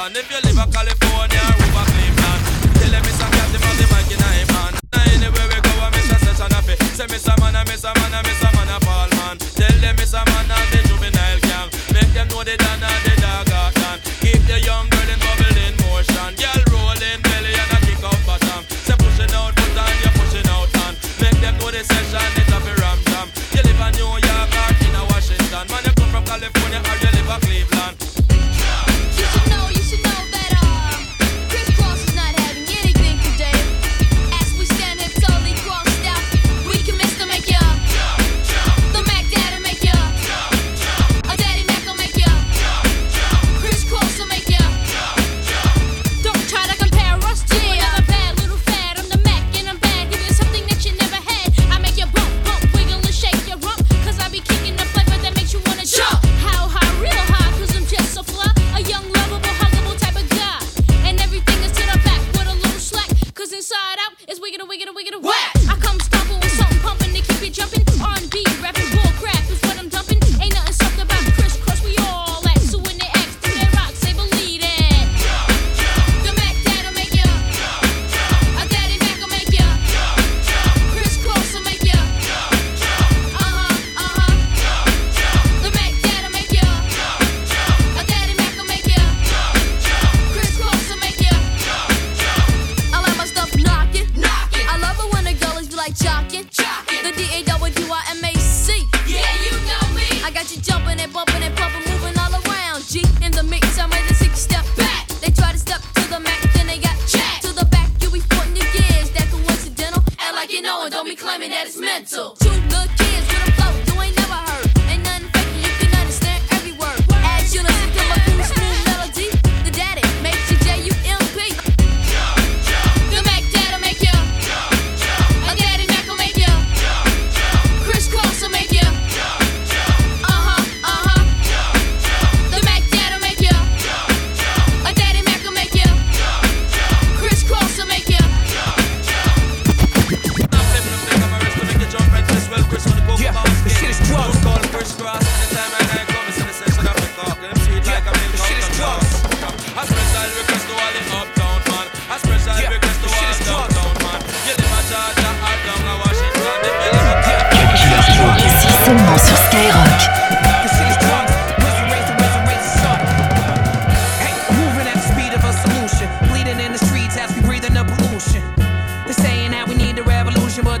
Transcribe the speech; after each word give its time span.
Washington. 0.00 0.16
If 0.16 0.30
you 0.30 0.40
live 0.48 0.66
in 0.66 0.72
California 0.72 1.40
or 1.44 1.60
over 1.60 1.84
Cleveland, 1.92 2.42
tell 2.80 2.90
them 2.90 3.04
it's 3.04 3.20
a 3.20 3.26
cat 3.28 3.52
him 3.52 3.76
the 3.76 3.86
mic 3.92 4.10
in 4.10 4.20
him 4.20 4.48
hand. 4.48 4.76
Anywhere 5.12 5.48
we 5.48 5.58
go, 5.60 5.72
I 5.80 5.90
miss 5.90 6.10
a 6.10 6.16
session 6.24 6.52
of. 6.56 6.64
Say 6.96 7.04
a 7.04 7.34
man, 7.40 7.56
I 7.56 7.64
miss 7.64 7.84
a 7.84 7.92
man, 7.94 8.14
I 8.14 8.22
miss 8.22 8.42
a 8.42 8.48
man, 8.56 8.68
a 8.68 8.80
Paul 8.80 9.08
man. 9.20 9.36
Tell 9.38 9.76
them 9.80 9.96
miss 9.96 10.14
a 10.14 10.24
man 10.24 10.48
and 10.48 10.68
the 10.72 10.80
juvenile 10.88 11.40
gang. 11.40 11.68
Make 11.92 12.12
them 12.14 12.28
know 12.28 12.44
the 12.44 12.56
dan 12.56 12.79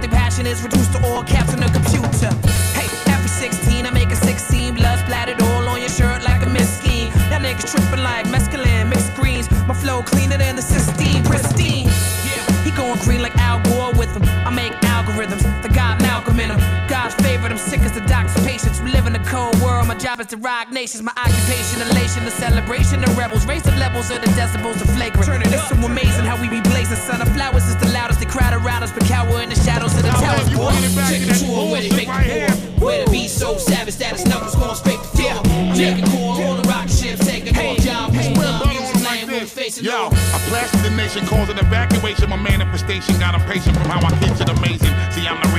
their 0.00 0.10
passion 0.10 0.46
is 0.46 0.62
reduced 0.62 0.92
to 0.92 0.98
all 1.04 1.22
caps 1.22 1.52
on 1.52 1.60
the 1.60 1.66
computer. 1.66 2.30
Hey, 2.78 2.88
every 3.12 3.28
16, 3.28 3.86
I 3.86 3.90
make 3.90 4.10
a 4.10 4.16
16. 4.16 4.74
Blood 4.74 4.98
splattered 5.00 5.40
all 5.42 5.68
on 5.68 5.80
your 5.80 5.88
shirt 5.88 6.22
like 6.22 6.42
a. 6.46 7.10
That 7.28 7.42
tripping 7.70 8.02
like 8.02 8.26
mescaline, 8.26 8.88
mixed 8.88 9.14
greens. 9.14 9.50
My 9.66 9.74
flow 9.74 10.02
cleaner 10.02 10.38
than 10.38 10.56
the 10.56 10.62
Sistine, 10.62 11.22
pristine. 11.24 11.86
Yeah, 12.26 12.64
he 12.64 12.70
going 12.70 12.98
green 13.00 13.22
like 13.22 13.36
Al 13.38 13.60
Gore 13.68 13.92
with 13.98 14.14
him. 14.16 14.24
I 14.46 14.50
make 14.50 14.72
algorithms, 14.94 15.44
Malcolm 16.00 16.40
in 16.40 16.48
them. 16.48 16.69
Favorite, 17.22 17.52
I'm 17.52 17.58
sick 17.58 17.80
as 17.80 17.92
the 17.92 18.00
doctor's 18.06 18.44
patients. 18.46 18.80
We 18.80 18.90
live 18.92 19.06
in 19.06 19.14
a 19.14 19.24
cold 19.24 19.54
world, 19.60 19.86
my 19.88 19.96
job 19.96 20.20
is 20.20 20.26
to 20.28 20.36
rock 20.36 20.70
nations. 20.72 21.02
My 21.02 21.12
occupation, 21.16 21.80
elation, 21.90 22.24
the 22.24 22.30
celebration, 22.30 23.00
the 23.00 23.10
rebels. 23.12 23.46
Raise 23.46 23.62
the 23.62 23.74
levels 23.76 24.10
of 24.10 24.20
the 24.20 24.30
decibels, 24.38 24.78
the 24.78 24.86
flagrant. 24.92 25.26
Turn 25.26 25.42
it 25.42 25.48
it's 25.52 25.68
so 25.68 25.74
amazing 25.76 26.24
how 26.24 26.40
we 26.40 26.48
be 26.48 26.60
blazing. 26.60 26.96
Son 26.96 27.20
of 27.20 27.28
flowers 27.34 27.64
is 27.68 27.76
the 27.76 27.88
loudest, 27.92 28.20
they 28.20 28.26
crowd 28.26 28.54
around 28.54 28.82
us, 28.82 28.92
but 28.92 29.04
cower 29.04 29.40
in 29.42 29.48
the 29.48 29.54
shadows 29.56 29.94
of 29.96 30.02
the 30.02 30.10
towers. 30.10 30.48
Boy, 30.50 30.70
take 31.08 31.22
it 31.28 31.34
to 31.40 31.46
a 31.52 31.70
with 31.70 31.84
it, 31.84 31.92
make 31.96 32.08
it 32.08 32.48
pour. 32.78 32.86
Where 32.88 33.04
the 33.04 33.10
beat 33.10 33.28
so 33.28 33.56
savage 33.58 33.96
that 33.96 34.16
his 34.16 34.24
knuckles 34.26 34.54
going 34.56 34.74
straight 34.74 34.98
to 35.00 35.08
floor. 35.12 35.42
Make 35.76 35.98
it 36.00 36.06
cool, 36.08 36.40
all 36.40 36.56
the 36.56 36.66
rocket 36.68 36.90
ships 36.90 37.26
taking 37.26 37.54
off. 37.56 37.76
John 37.84 38.12
Wayne, 38.16 38.32
Well, 38.38 38.64
music 38.66 38.94
like 39.04 39.04
playing, 39.04 39.26
we're 39.28 39.40
this. 39.44 39.52
facing 39.52 39.84
Yo. 39.84 40.08
I 40.08 40.38
blasted 40.48 40.80
the 40.80 40.90
nation, 40.96 41.26
causing 41.26 41.58
evacuation. 41.58 42.30
My 42.30 42.36
manifestation 42.40 43.18
got 43.20 43.34
impatient 43.34 43.76
from 43.76 43.86
how 43.92 44.00
I 44.00 44.14
hit 44.16 44.40
it 44.40 44.48
amazing. 44.48 44.94
See, 45.12 45.28
I'm 45.28 45.36
the 45.44 45.50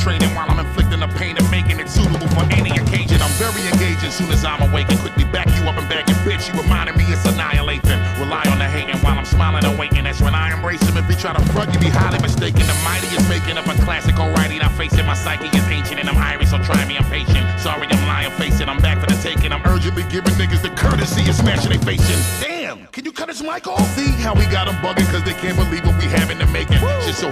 training 0.00 0.32
while 0.34 0.48
I'm 0.48 0.58
inflicting 0.58 1.00
the 1.00 1.12
pain 1.20 1.36
and 1.36 1.44
making 1.50 1.78
it 1.78 1.88
suitable 1.88 2.26
for 2.32 2.48
any 2.48 2.72
occasion. 2.72 3.20
I'm 3.20 3.30
very 3.36 3.60
engaging 3.68 4.10
soon 4.10 4.32
as 4.32 4.44
I'm 4.44 4.64
awakened. 4.64 4.98
Quickly 5.00 5.24
back 5.28 5.46
you 5.52 5.62
up 5.68 5.76
and 5.76 5.88
back 5.92 6.08
your 6.08 6.16
bitch. 6.24 6.48
You 6.48 6.56
reminding 6.56 6.96
me 6.96 7.04
it's 7.12 7.24
annihilation. 7.28 8.00
Rely 8.16 8.48
on 8.48 8.58
the 8.58 8.64
hating 8.64 8.96
while 9.04 9.18
I'm 9.18 9.28
smiling 9.28 9.64
and 9.64 9.78
waiting. 9.78 10.04
That's 10.04 10.20
when 10.22 10.34
I 10.34 10.56
embrace 10.56 10.80
him. 10.88 10.96
If 10.96 11.04
you 11.08 11.16
try 11.16 11.36
to 11.36 11.44
front, 11.52 11.74
you 11.74 11.80
be 11.80 11.92
highly 11.92 12.18
mistaken. 12.18 12.64
The 12.64 12.76
mighty 12.82 13.12
is 13.12 13.28
making 13.28 13.60
up 13.60 13.68
a 13.68 13.76
classic 13.84 14.16
alrighty. 14.16 14.58
Now 14.58 14.70
facing 14.70 15.04
my 15.04 15.14
psyche 15.14 15.52
is 15.52 15.68
ancient 15.68 16.00
and 16.00 16.08
I'm 16.08 16.16
Irish, 16.16 16.48
so 16.48 16.58
try 16.64 16.80
me, 16.88 16.96
I'm 16.96 17.04
patient. 17.12 17.44
Sorry, 17.60 17.86
I'm 17.86 18.06
lying, 18.08 18.32
facing. 18.40 18.68
I'm 18.68 18.80
back 18.80 19.00
for 19.00 19.06
the 19.06 19.20
taking. 19.20 19.52
I'm 19.52 19.62
urgently 19.68 20.04
giving 20.08 20.32
niggas 20.40 20.62
the 20.62 20.72
courtesy 20.80 21.28
of 21.28 21.36
smashing 21.36 21.76
they 21.76 21.78
facing. 21.84 22.20
Damn, 22.40 22.86
can 22.88 23.04
you 23.04 23.12
cut 23.12 23.28
his 23.28 23.42
mic 23.42 23.66
off? 23.66 23.84
See 23.92 24.10
how 24.24 24.32
we 24.32 24.46
got 24.46 24.64
them 24.64 24.76
bugging 24.80 25.08
cause 25.12 25.24
they 25.24 25.34
can't 25.34 25.56
believe 25.60 25.84
what 25.84 25.96
we 26.00 26.08
have 26.16 26.30
in 26.30 26.38
the 26.38 26.46
making. 26.46 26.80
Shit 27.04 27.14
so 27.14 27.28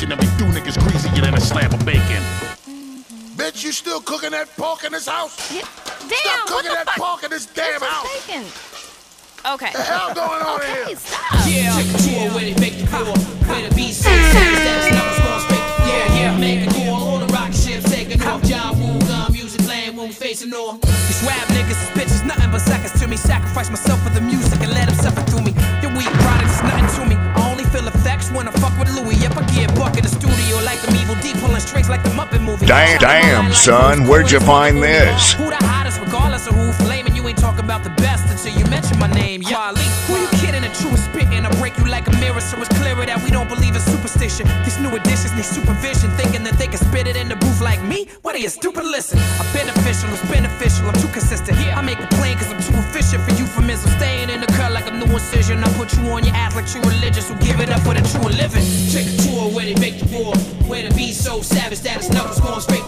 while 0.00 0.12
I 0.12 0.12
bang 0.12 0.12
the 0.12 0.12
nation 0.12 0.12
and 0.12 0.20
we 0.20 0.26
do 0.38 0.44
niggas 0.52 0.78
greasier 0.80 1.22
than 1.22 1.34
a 1.34 1.40
slab 1.40 1.72
of 1.72 1.84
bacon. 1.84 2.22
Bitch, 3.36 3.64
you 3.64 3.72
still 3.72 4.00
cooking 4.00 4.30
that 4.32 4.48
pork 4.56 4.84
in 4.84 4.92
this 4.92 5.08
house? 5.08 5.52
Yeah. 5.52 5.62
Stop 5.62 6.08
Damn, 6.08 6.38
what 6.40 6.46
cooking 6.48 6.70
the 6.70 6.76
that 6.76 6.86
fuck? 6.86 6.96
pork 6.96 7.24
in 7.24 7.30
this 7.30 7.46
damn 7.46 7.80
This 7.80 7.82
house. 7.82 8.26
bacon. 8.26 8.44
Okay. 9.54 9.72
The 9.72 9.82
hell 9.82 10.14
going 10.14 10.42
on 10.42 10.60
okay, 10.60 10.84
here? 10.86 10.96
stop. 10.96 11.46
Yeah, 11.46 11.74
take 11.74 11.90
a 11.90 11.98
tour 11.98 12.34
with 12.34 12.46
it, 12.52 12.60
make 12.60 12.78
the 12.78 12.86
floor. 12.86 13.16
Where 13.48 13.68
the 13.68 13.74
beat 13.74 13.94
so 13.94 14.08
savage 14.10 14.92
that 14.92 15.18
going 15.18 15.42
straight. 15.42 15.66
Yeah, 15.88 16.14
yeah, 16.14 16.38
make 16.38 16.60
it 16.62 16.70
cool, 16.74 16.94
all 16.94 17.18
the 17.18 17.26
rocket 17.32 17.56
ships 17.56 17.90
taking 17.90 18.22
off. 18.22 18.42
John 18.44 18.78
Woo 18.78 18.98
gun 19.06 19.32
music 19.32 19.62
playing 19.66 19.96
when 19.96 20.08
we 20.08 20.14
facing 20.14 20.50
north. 20.50 20.80
These 20.82 21.22
rap 21.26 21.42
niggas 21.50 21.74
is 21.82 21.90
bitches, 21.98 22.22
nothing 22.26 22.50
but 22.52 22.60
seconds 22.60 22.94
to 23.00 23.08
me. 23.08 23.16
Sacrifice 23.16 23.68
myself 23.70 24.00
for 24.02 24.10
the 24.10 24.20
music 24.20 24.60
and 24.62 24.70
let 24.70 24.86
them 24.86 24.94
suffer 24.96 25.22
through 25.26 25.42
me. 25.42 25.52
Your 25.82 25.90
weak 25.96 26.10
product 26.22 26.50
is 26.50 26.62
nothing 26.62 26.86
to 26.86 27.02
me. 27.10 27.16
When 28.34 28.48
I 28.48 28.52
fuck 28.52 28.76
with 28.78 28.90
Louis. 28.94 29.16
Yep, 29.16 29.36
I 29.36 29.42
get 29.54 29.74
buck 29.74 29.96
in 29.96 30.02
the 30.02 30.08
studio 30.08 30.56
like 30.64 30.80
them 30.82 30.96
evil 30.96 31.16
D 31.16 31.32
pulling 31.40 31.60
strings 31.60 31.88
like 31.88 32.02
the 32.02 32.10
Muppet 32.10 32.42
movie. 32.42 32.66
Damn, 32.66 32.98
damn, 32.98 33.52
son, 33.52 34.06
where'd 34.06 34.30
you 34.30 34.40
find 34.40 34.82
this? 34.82 35.32
Who 35.34 35.50
the 35.50 35.56
hottest, 35.56 36.00
regardless 36.00 36.46
of 36.46 36.54
who 36.54 36.72
flaming? 36.84 37.14
You 37.14 37.26
ain't 37.28 37.38
talking 37.38 37.64
about 37.64 37.84
the 37.84 37.94
best 38.02 38.28
until 38.30 38.58
you 38.58 38.64
mention 38.70 38.98
my 38.98 39.08
name. 39.12 39.42
Yeah, 39.42 39.68
Ali, 39.68 39.86
who 40.06 40.16
you 40.16 40.28
kidding? 40.40 40.62
The 40.62 40.72
truest 40.80 41.04
spitting. 41.06 41.44
I 41.44 41.50
break 41.60 41.76
you 41.78 41.86
like 41.88 42.06
a 42.08 42.14
mirror, 42.18 42.40
so 42.40 42.58
it's 42.58 42.72
clearer 42.78 43.04
that 43.06 43.22
we 43.22 43.30
don't 43.30 43.48
believe 43.48 43.74
in 43.74 43.82
superstition. 43.82 44.46
These 44.64 44.78
new 44.80 44.90
additions 44.94 45.32
need 45.34 45.44
supervision, 45.44 46.10
thinking 46.16 46.42
that 46.44 46.56
they 46.58 46.66
can 46.66 46.78
spit 46.78 47.06
it 47.06 47.16
in 47.16 47.28
the 47.28 47.36
booth 47.36 47.60
like 47.60 47.82
me. 47.82 48.08
What 48.22 48.34
are 48.34 48.42
you 48.42 48.48
stupid? 48.48 48.84
Listen, 48.84 49.18
I'm 49.38 49.48
beneficial, 49.52 50.08
it's 50.10 50.24
beneficial. 50.30 50.88
I'm 50.88 50.98
too 51.00 51.08
consistent. 51.08 51.58
Here. 51.58 51.72
I 51.72 51.82
make 51.82 51.98
a 51.98 52.06
plan 52.18 52.36
cause 52.38 52.50
I'm 52.52 52.62
too 52.62 52.76
efficient 52.78 53.22
for 53.24 53.32
I'm 53.82 53.96
staying 53.98 54.21
incision. 55.14 55.62
I 55.62 55.68
put 55.76 55.94
you 55.96 56.02
on 56.10 56.24
your 56.24 56.34
ass 56.34 56.54
like 56.56 56.66
true 56.66 56.82
religious. 56.82 57.28
Who 57.28 57.36
give 57.36 57.60
it 57.60 57.70
up 57.70 57.80
for 57.80 57.94
the 57.94 58.02
true 58.08 58.30
living? 58.30 58.64
Take 58.90 59.08
a 59.08 59.16
tour 59.22 59.50
where 59.54 59.64
they 59.64 59.74
make 59.80 59.98
the 59.98 60.08
war. 60.16 60.34
Where 60.68 60.88
the 60.88 60.94
be 60.94 61.12
so 61.12 61.40
savage 61.42 61.80
that 61.80 61.98
its 61.98 62.10
knuckles 62.10 62.40
going 62.40 62.60
straight 62.60 62.81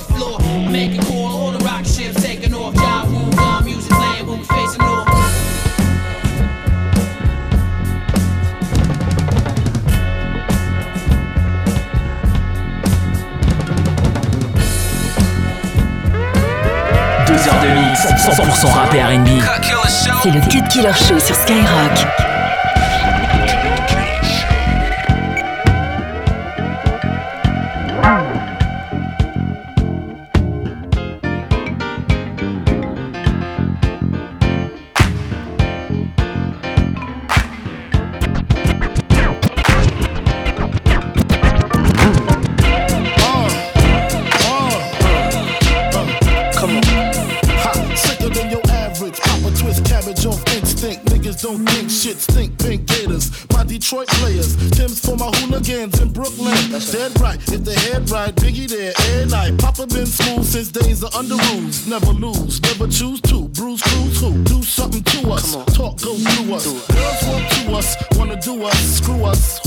100% 18.33 18.67
rap 18.73 18.95
et 18.95 19.03
R&B. 19.03 19.29
C'est 20.23 20.31
le 20.31 20.41
Cut 20.49 20.63
Killer 20.71 20.95
Show 20.95 21.19
sur 21.19 21.35
Skyrock. 21.37 22.34
Dead 57.05 57.21
right, 57.21 57.53
if 57.53 57.65
the 57.65 57.75
head 57.75 58.11
right, 58.11 58.35
Biggie 58.35 58.67
there, 58.67 58.95
air 59.11 59.27
night. 59.27 59.59
Papa 59.59 59.87
been 59.87 60.07
smooth 60.07 60.43
since 60.43 60.69
days 60.69 61.03
of 61.03 61.15
under 61.15 61.35
rules. 61.53 61.87
Never 61.87 62.13
lose, 62.13 62.63
never 62.63 62.91
choose 62.91 63.21
to. 63.23 63.47
Bruise, 63.49 63.83
cruise, 63.83 64.21
who? 64.21 64.43
Do 64.45 64.63
something 64.63 65.03
to 65.03 65.31
us. 65.31 65.53
Talk, 65.77 66.01
go 66.01 66.17
through 66.17 66.55
us. 66.55 66.65
Girls 66.65 67.23
want 67.27 67.51
to 67.53 67.73
us, 67.77 67.97
wanna 68.17 68.41
do 68.41 68.65
us. 68.65 68.79
Screw 68.97 69.23
us? 69.23 69.64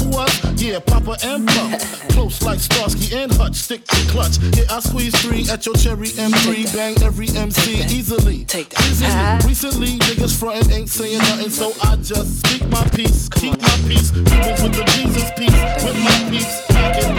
Yeah, 0.77 0.83
Papa 0.85 1.17
and 1.23 1.47
Pump. 1.47 1.79
Close 2.09 2.43
like 2.43 2.59
Starsky 2.59 3.15
and 3.15 3.31
Hutch. 3.31 3.55
Stick 3.55 3.87
to 3.87 3.95
clutch. 4.11 4.37
Yeah, 4.55 4.65
I 4.69 4.79
squeeze 4.79 5.19
three 5.21 5.49
at 5.49 5.65
your 5.65 5.73
cherry 5.73 6.09
M3. 6.09 6.71
Bang 6.75 6.95
every 7.01 7.29
MC 7.29 7.81
easily. 7.89 8.45
Take 8.45 8.69
that. 8.69 8.85
Easily. 8.85 9.09
Recently, 9.49 9.97
niggas 10.05 10.37
frontin' 10.37 10.71
ain't 10.71 10.89
saying 10.89 11.17
nothing, 11.17 11.49
so 11.49 11.73
I 11.81 11.95
just 11.95 12.45
speak 12.45 12.69
my 12.69 12.87
peace. 12.89 13.27
Keep 13.29 13.59
my 13.59 13.75
peace. 13.87 14.11
People 14.11 14.53
with 14.61 14.75
the 14.75 14.83
Jesus 14.93 15.31
peace. 15.35 15.59
With 15.83 15.97
my 15.97 16.29
peace. 16.29 16.61
Packing. 16.67 17.17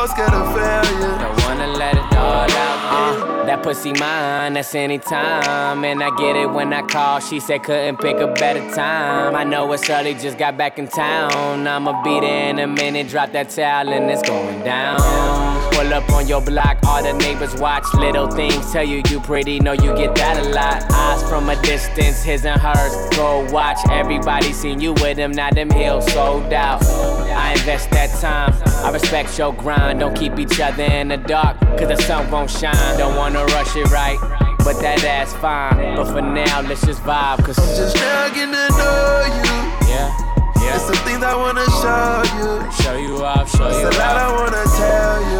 So 0.00 0.14
scared 0.14 0.32
of 0.32 0.54
failure. 0.54 1.18
Don't 1.18 1.42
wanna 1.44 1.66
let 1.66 1.94
it 1.94 2.16
all 2.16 2.50
out. 2.50 2.80
Uh, 2.92 3.44
that 3.44 3.62
pussy 3.62 3.92
mine, 3.92 4.54
that's 4.54 4.74
anytime. 4.74 5.84
And 5.84 6.02
I 6.02 6.10
get 6.16 6.36
it 6.36 6.50
when 6.50 6.72
I 6.72 6.82
call. 6.82 7.20
She 7.20 7.40
said 7.40 7.62
couldn't 7.62 7.98
pick 7.98 8.16
a 8.16 8.28
better 8.34 8.66
time. 8.74 9.34
I 9.34 9.44
know 9.44 9.70
it's 9.72 9.88
early, 9.90 10.14
just 10.14 10.38
got 10.38 10.56
back 10.56 10.78
in 10.78 10.88
town. 10.88 11.66
I'ma 11.66 12.02
be 12.02 12.20
there 12.20 12.50
in 12.50 12.58
a 12.58 12.66
minute, 12.66 13.08
drop 13.08 13.32
that 13.32 13.50
towel 13.50 13.88
and 13.88 14.10
it's 14.10 14.22
going 14.22 14.64
down. 14.64 15.49
Pull 15.80 15.94
up 15.94 16.12
on 16.12 16.28
your 16.28 16.42
block, 16.42 16.76
all 16.86 17.02
the 17.02 17.14
neighbors 17.14 17.54
watch. 17.54 17.84
Little 17.94 18.30
things 18.30 18.70
tell 18.70 18.84
you 18.84 19.00
you 19.08 19.18
pretty, 19.18 19.60
know 19.60 19.72
you 19.72 19.96
get 19.96 20.14
that 20.16 20.36
a 20.44 20.50
lot. 20.50 20.84
Eyes 20.92 21.26
from 21.26 21.48
a 21.48 21.56
distance, 21.62 22.22
his 22.22 22.44
and 22.44 22.60
hers. 22.60 22.92
Go 23.16 23.50
watch, 23.50 23.78
everybody 23.90 24.52
seen 24.52 24.78
you 24.78 24.92
with 24.92 25.16
him, 25.16 25.32
now 25.32 25.48
them 25.48 25.70
heels 25.70 26.12
sold 26.12 26.52
out. 26.52 26.84
I 26.84 27.52
invest 27.52 27.90
that 27.92 28.10
time, 28.20 28.52
I 28.84 28.90
respect 28.90 29.38
your 29.38 29.54
grind. 29.54 30.00
Don't 30.00 30.14
keep 30.14 30.38
each 30.38 30.60
other 30.60 30.82
in 30.82 31.08
the 31.08 31.16
dark, 31.16 31.58
cause 31.78 31.88
the 31.88 31.96
sun 31.96 32.30
won't 32.30 32.50
shine. 32.50 32.98
Don't 32.98 33.16
wanna 33.16 33.42
rush 33.46 33.74
it 33.74 33.90
right, 33.90 34.18
but 34.58 34.78
that 34.82 35.02
ass 35.02 35.32
fine. 35.32 35.96
But 35.96 36.12
for 36.12 36.20
now, 36.20 36.60
let's 36.60 36.84
just 36.84 37.00
vibe, 37.04 37.42
cause 37.42 37.56
Just 37.56 37.96
now 37.96 38.28
getting 38.28 38.52
to 38.52 38.68
know 38.76 39.24
you. 39.32 39.88
yeah, 39.88 40.12
There's 40.56 40.82
yeah. 40.82 40.92
some 40.92 41.06
things 41.06 41.22
I 41.24 41.34
wanna 41.34 41.64
show 41.80 42.22
you. 42.36 42.70
Show 42.82 42.96
you 42.98 43.24
off, 43.24 43.50
show 43.50 43.66
you 43.66 43.72
There's 43.72 43.96
a 43.96 43.98
lot 43.98 44.16
I 44.18 44.30
wanna 44.30 44.64
tell 44.76 45.32
you. 45.32 45.39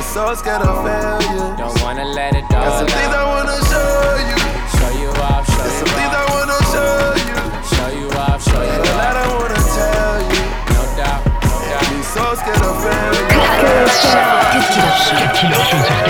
No 0.00 0.06
doubt, 0.06 0.16
no 0.16 0.30
I'm 0.30 0.34
so 0.34 0.34
scared 0.34 0.62
of 0.62 0.80
failure. 0.82 1.56
Don't 1.58 1.82
wanna 1.82 2.04
let 2.04 2.34
it 2.34 2.44
There's 2.48 2.64
all 2.64 2.78
some 2.78 2.88
things 2.88 3.12
I 3.12 3.24
wanna 3.28 3.58
show 3.68 4.16
you. 4.28 4.38
Show 4.80 4.90
you 4.96 5.10
off, 5.20 5.44
show 5.46 5.60
There's 5.60 5.76
some 5.76 5.92
things 5.92 6.14
I 6.16 6.24
wanna 6.32 6.58
show 6.72 7.20
you. 7.20 7.36
Show 7.68 7.88
you 8.00 8.08
off, 8.16 8.40
show 8.42 8.62
you 8.62 8.68
There's 8.70 8.88
a 8.88 8.96
lot. 8.96 9.16
I 9.16 9.26
wanna 9.28 9.60
tell 9.76 10.16
you. 10.24 10.40
No 10.72 10.82
doubt, 10.96 11.20
no 11.44 11.52
doubt. 11.68 11.84
I'm 11.84 12.02
so 12.02 12.24
scared 12.32 12.64
of 12.64 12.80
failure. 12.80 13.28
Cut 13.28 13.50
Killer 13.60 13.88
Show. 14.00 14.40
Cut 14.52 14.68
Killer 14.72 14.96
Show 15.04 15.20
sur 15.20 15.76
Skyrock. 15.76 16.09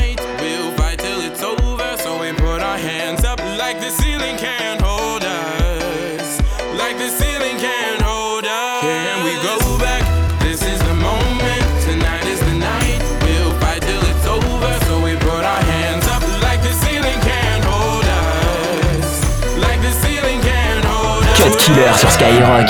Cut 21.51 21.57
Killer 21.57 21.93
sur 21.97 22.09
Skyrock. 22.09 22.69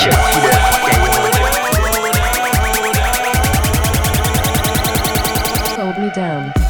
Hold 5.78 5.98
me 5.98 6.10
down. 6.10 6.61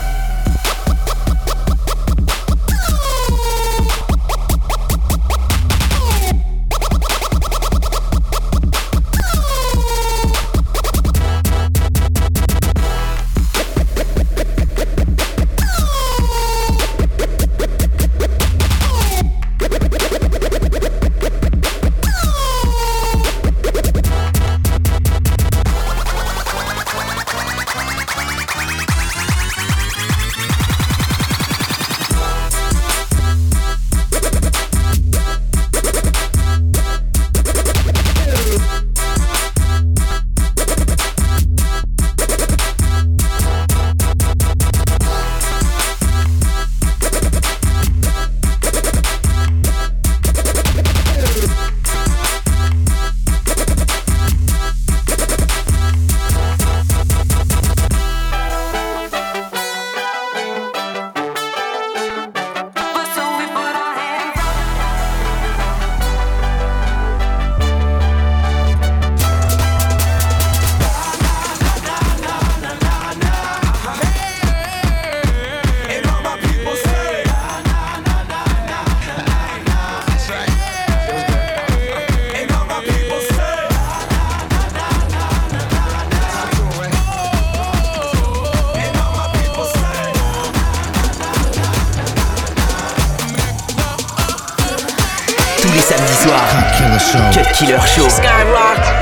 Killer 96.92 97.00
Show. 97.00 97.42
Killer 97.54 97.80
Show. 97.86 98.08
Skyrock. 98.08 99.01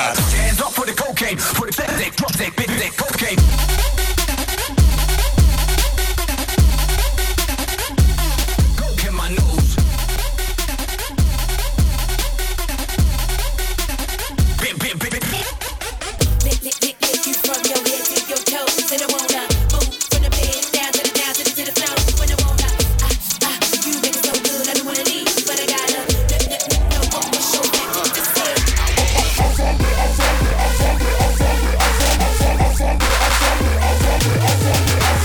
Hands 0.00 0.60
up 0.62 0.72
for 0.72 0.86
the 0.86 0.92
cocaine, 0.92 1.36
for 1.36 1.66
the 1.66 1.72
thick, 1.72 2.16
drop 2.16 2.32
thick, 2.32 2.56
bit 2.56 2.70
thick, 2.70 2.96
cocaine. 2.96 3.81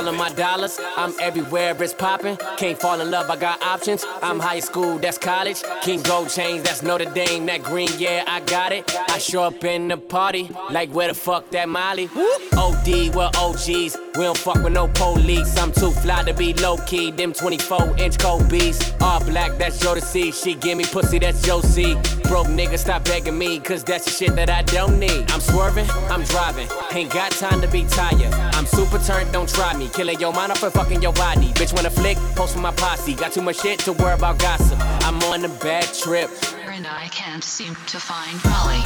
All 0.00 0.08
of 0.08 0.16
my 0.16 0.30
dollars. 0.30 0.80
I'm 0.96 1.12
everywhere, 1.20 1.76
it's 1.78 1.92
popping. 1.92 2.38
Can't 2.56 2.80
fall 2.80 3.00
in 3.02 3.10
love, 3.10 3.28
I 3.28 3.36
got 3.36 3.60
options. 3.62 4.02
I'm 4.22 4.38
high 4.40 4.60
school, 4.60 4.98
that's 4.98 5.18
college. 5.18 5.62
King 5.82 6.02
Gold 6.02 6.30
Chains, 6.30 6.62
that's 6.62 6.82
Notre 6.82 7.04
Dame. 7.04 7.44
That 7.44 7.62
green, 7.62 7.90
yeah, 7.98 8.24
I 8.26 8.40
got 8.40 8.72
it. 8.72 8.90
I 9.10 9.18
show 9.18 9.42
up 9.42 9.62
in 9.62 9.88
the 9.88 9.98
party, 9.98 10.50
like 10.70 10.90
where 10.90 11.08
the 11.08 11.14
fuck 11.14 11.50
that 11.50 11.68
Molly? 11.68 12.08
OD, 12.56 13.14
we're 13.14 13.30
OGs. 13.36 14.09
We 14.16 14.24
don't 14.24 14.36
fuck 14.36 14.62
with 14.62 14.72
no 14.72 14.88
police. 14.88 15.56
I'm 15.56 15.72
too 15.72 15.90
fly 15.90 16.24
to 16.24 16.34
be 16.34 16.52
low 16.54 16.76
key. 16.78 17.10
Them 17.12 17.32
24 17.32 17.96
inch 17.98 18.18
cold 18.18 18.48
beats. 18.48 18.92
All 19.00 19.24
black, 19.24 19.56
that's 19.58 19.78
see. 20.04 20.32
She 20.32 20.54
give 20.54 20.76
me 20.76 20.84
pussy, 20.84 21.18
that's 21.18 21.42
Josie. 21.42 21.94
Broke 22.24 22.48
nigga, 22.48 22.78
stop 22.78 23.04
begging 23.04 23.38
me, 23.38 23.60
cause 23.60 23.84
that's 23.84 24.04
the 24.04 24.10
shit 24.10 24.34
that 24.36 24.50
I 24.50 24.62
don't 24.62 24.98
need. 24.98 25.30
I'm 25.30 25.40
swerving, 25.40 25.88
I'm 26.10 26.24
driving. 26.24 26.68
Ain't 26.92 27.12
got 27.12 27.30
time 27.32 27.60
to 27.60 27.68
be 27.68 27.84
tired. 27.84 28.32
I'm 28.54 28.66
super 28.66 28.98
turned, 28.98 29.32
don't 29.32 29.48
try 29.48 29.76
me. 29.76 29.88
Killing 29.88 30.18
your 30.18 30.32
mind 30.32 30.52
off 30.52 30.62
and 30.62 30.72
fucking 30.72 31.02
your 31.02 31.12
body. 31.12 31.48
Bitch, 31.54 31.72
wanna 31.72 31.90
flick, 31.90 32.16
post 32.34 32.54
for 32.54 32.60
my 32.60 32.72
posse. 32.72 33.14
Got 33.14 33.32
too 33.32 33.42
much 33.42 33.60
shit 33.60 33.78
to 33.80 33.92
worry 33.92 34.14
about 34.14 34.38
gossip. 34.38 34.78
I'm 35.06 35.22
on 35.24 35.44
a 35.44 35.48
bad 35.60 35.84
trip. 35.94 36.30
And 36.66 36.86
I 36.86 37.08
can't 37.08 37.44
seem 37.44 37.74
to 37.74 38.00
find 38.00 38.42
Molly, 38.44 38.80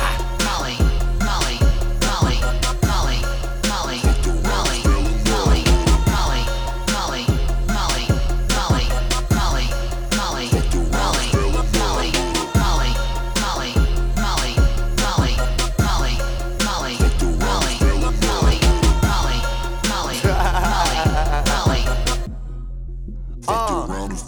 Molly, 0.44 0.93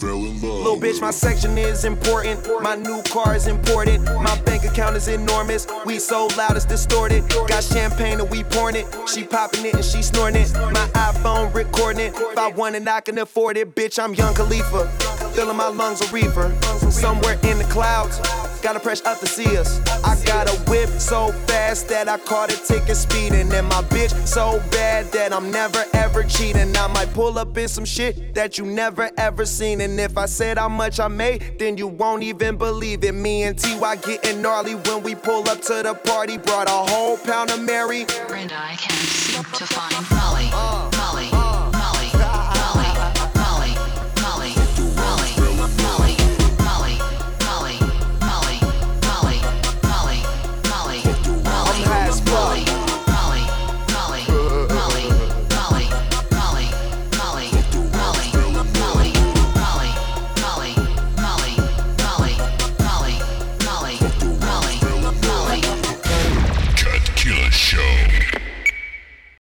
Uh, 0.02 0.14
little 0.14 0.76
bitch, 0.76 1.00
my 1.00 1.10
section 1.10 1.56
is 1.56 1.84
important. 1.84 2.38
My 2.60 2.74
new 2.74 3.02
car 3.04 3.34
is 3.34 3.46
important. 3.46 4.04
My 4.04 4.38
bank 4.42 4.64
account 4.64 4.94
is 4.94 5.08
enormous. 5.08 5.66
We 5.86 5.98
so 5.98 6.28
loud 6.36 6.56
it's 6.56 6.66
distorted. 6.66 7.26
Got 7.48 7.64
champagne 7.64 8.20
and 8.20 8.30
we 8.30 8.44
pouring 8.44 8.76
it. 8.76 8.86
She 9.08 9.24
popping 9.24 9.64
it 9.64 9.74
and 9.74 9.84
she 9.84 10.02
snorting 10.02 10.42
it. 10.42 10.52
My 10.52 10.88
iPhone 10.94 11.54
recording 11.54 12.06
it. 12.06 12.14
If 12.14 12.36
I 12.36 12.48
want 12.48 12.76
it, 12.76 12.86
I 12.86 13.00
can 13.00 13.16
afford 13.18 13.56
it. 13.56 13.74
Bitch, 13.74 14.02
I'm 14.02 14.12
Young 14.14 14.34
Khalifa. 14.34 14.86
Filling 15.34 15.56
my 15.56 15.68
lungs 15.68 16.02
a 16.02 16.12
reefer. 16.12 16.54
Somewhere 16.90 17.38
in 17.44 17.58
the 17.58 17.68
clouds. 17.70 18.20
Gotta 18.66 18.80
press 18.80 19.06
up 19.06 19.20
to 19.20 19.28
see 19.28 19.56
us. 19.56 19.78
I 20.02 20.20
got 20.24 20.50
a 20.50 20.56
whip 20.68 20.88
so 20.88 21.30
fast 21.46 21.88
that 21.88 22.08
I 22.08 22.18
caught 22.18 22.52
a 22.52 22.56
ticket 22.56 22.96
speeding. 22.96 23.52
And 23.52 23.68
my 23.68 23.80
bitch 23.82 24.10
so 24.26 24.60
bad 24.72 25.06
that 25.12 25.32
I'm 25.32 25.52
never 25.52 25.84
ever 25.92 26.24
cheating. 26.24 26.76
I 26.76 26.88
might 26.88 27.14
pull 27.14 27.38
up 27.38 27.56
in 27.56 27.68
some 27.68 27.84
shit 27.84 28.34
that 28.34 28.58
you 28.58 28.66
never 28.66 29.08
ever 29.18 29.46
seen. 29.46 29.82
And 29.82 30.00
if 30.00 30.18
I 30.18 30.26
said 30.26 30.58
how 30.58 30.68
much 30.68 30.98
I 30.98 31.06
made, 31.06 31.60
then 31.60 31.78
you 31.78 31.86
won't 31.86 32.24
even 32.24 32.56
believe 32.56 33.04
it. 33.04 33.14
Me 33.14 33.44
and 33.44 33.56
TY 33.56 33.96
getting 34.02 34.42
gnarly 34.42 34.74
when 34.74 35.04
we 35.04 35.14
pull 35.14 35.48
up 35.48 35.60
to 35.60 35.84
the 35.84 35.94
party. 35.94 36.36
Brought 36.36 36.66
a 36.66 36.90
whole 36.90 37.18
pound 37.18 37.52
of 37.52 37.60
Mary. 37.60 38.00
And 38.00 38.50
I 38.50 38.74
can't 38.74 38.98
seem 38.98 39.44
to 39.44 39.64
find 39.64 40.10
Molly, 40.10 40.50
uh. 40.52 40.95